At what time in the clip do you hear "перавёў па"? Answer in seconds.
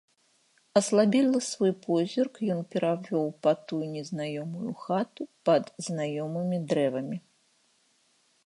2.75-3.51